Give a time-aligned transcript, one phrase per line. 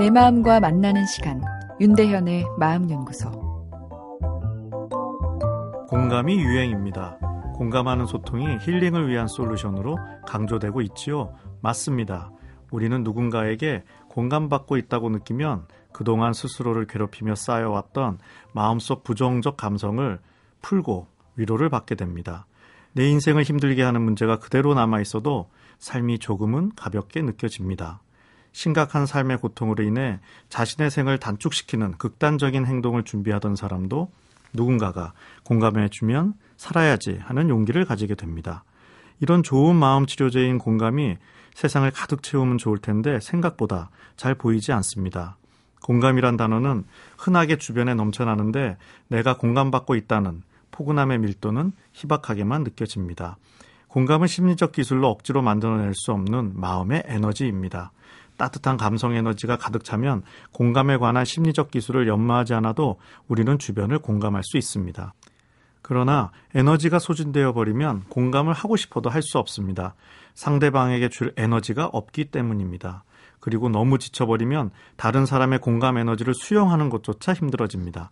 [0.00, 1.42] 내 마음과 만나는 시간
[1.78, 3.30] 윤대현의 마음연구소
[5.88, 7.18] 공감이 유행입니다.
[7.56, 11.34] 공감하는 소통이 힐링을 위한 솔루션으로 강조되고 있지요.
[11.60, 12.32] 맞습니다.
[12.70, 18.20] 우리는 누군가에게 공감받고 있다고 느끼면 그동안 스스로를 괴롭히며 쌓여왔던
[18.54, 20.18] 마음속 부정적 감성을
[20.62, 22.46] 풀고 위로를 받게 됩니다.
[22.94, 28.00] 내 인생을 힘들게 하는 문제가 그대로 남아 있어도 삶이 조금은 가볍게 느껴집니다.
[28.52, 30.18] 심각한 삶의 고통으로 인해
[30.48, 34.10] 자신의 생을 단축시키는 극단적인 행동을 준비하던 사람도
[34.52, 35.12] 누군가가
[35.44, 38.64] 공감해주면 살아야지 하는 용기를 가지게 됩니다.
[39.20, 41.16] 이런 좋은 마음 치료제인 공감이
[41.54, 45.36] 세상을 가득 채우면 좋을 텐데 생각보다 잘 보이지 않습니다.
[45.82, 46.84] 공감이란 단어는
[47.18, 48.76] 흔하게 주변에 넘쳐나는데
[49.08, 53.36] 내가 공감받고 있다는 포근함의 밀도는 희박하게만 느껴집니다.
[53.88, 57.92] 공감은 심리적 기술로 억지로 만들어낼 수 없는 마음의 에너지입니다.
[58.40, 62.96] 따뜻한 감성 에너지가 가득 차면 공감에 관한 심리적 기술을 연마하지 않아도
[63.28, 65.12] 우리는 주변을 공감할 수 있습니다.
[65.82, 69.94] 그러나 에너지가 소진되어 버리면 공감을 하고 싶어도 할 수 없습니다.
[70.32, 73.04] 상대방에게 줄 에너지가 없기 때문입니다.
[73.40, 78.10] 그리고 너무 지쳐버리면 다른 사람의 공감 에너지를 수용하는 것조차 힘들어집니다.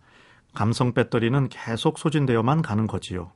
[0.53, 3.31] 감성 배터리는 계속 소진되어만 가는 거지요.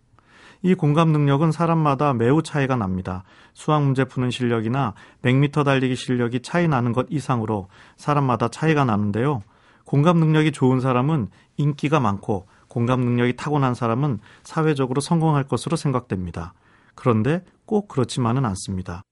[0.64, 3.23] 이 공감 능력은 사람마다 매우 차이가 납니다.
[3.53, 9.41] 수학 문제 푸는 실력이나 100m 달리기 실력이 차이 나는 것 이상으로 사람마다 차이가 나는데요.
[9.84, 16.53] 공감 능력이 좋은 사람은 인기가 많고 공감 능력이 타고난 사람은 사회적으로 성공할 것으로 생각됩니다.
[16.95, 19.03] 그런데 꼭 그렇지만은 않습니다.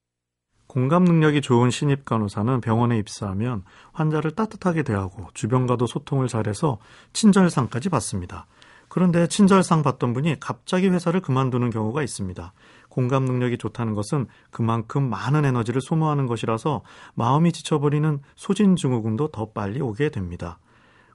[0.67, 6.77] 공감 능력이 좋은 신입 간호사는 병원에 입사하면 환자를 따뜻하게 대하고 주변과도 소통을 잘해서
[7.11, 8.47] 친절상까지 받습니다.
[8.93, 12.51] 그런데 친절상 받던 분이 갑자기 회사를 그만두는 경우가 있습니다.
[12.89, 16.81] 공감 능력이 좋다는 것은 그만큼 많은 에너지를 소모하는 것이라서
[17.13, 20.59] 마음이 지쳐버리는 소진 증후군도 더 빨리 오게 됩니다.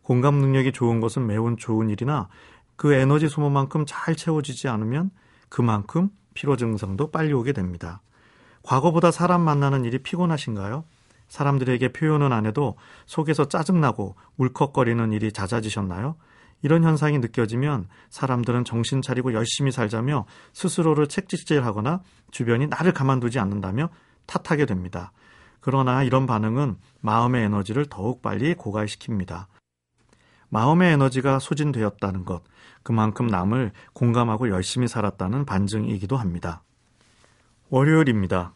[0.00, 2.28] 공감 능력이 좋은 것은 매우 좋은 일이나
[2.76, 5.10] 그 에너지 소모만큼 잘 채워지지 않으면
[5.50, 8.00] 그만큼 피로 증상도 빨리 오게 됩니다.
[8.62, 10.84] 과거보다 사람 만나는 일이 피곤하신가요?
[11.28, 16.16] 사람들에게 표현은 안 해도 속에서 짜증나고 울컥거리는 일이 잦아지셨나요?
[16.66, 22.00] 이런 현상이 느껴지면 사람들은 정신 차리고 열심히 살자며 스스로를 책찍질하거나
[22.32, 23.88] 주변이 나를 가만두지 않는다며
[24.26, 25.12] 탓하게 됩니다.
[25.60, 29.46] 그러나 이런 반응은 마음의 에너지를 더욱 빨리 고갈시킵니다.
[30.48, 32.42] 마음의 에너지가 소진되었다는 것,
[32.82, 36.64] 그만큼 남을 공감하고 열심히 살았다는 반증이기도 합니다.
[37.70, 38.54] 월요일입니다.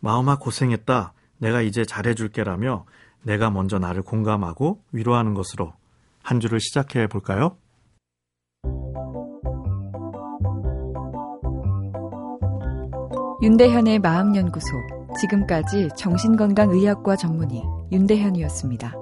[0.00, 1.12] 마음아 고생했다.
[1.36, 2.86] 내가 이제 잘해줄게라며
[3.24, 5.74] 내가 먼저 나를 공감하고 위로하는 것으로
[6.22, 7.56] 한 주를 시작해 볼까요?
[13.42, 14.66] 윤대현의 마음연구소.
[15.20, 19.01] 지금까지 정신건강의학과 전문의 윤대현이었습니다.